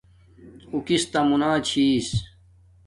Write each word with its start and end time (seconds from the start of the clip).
او 0.71 0.77
کستہ 0.87 1.19
مونا 1.27 1.51
چھس 1.67 2.07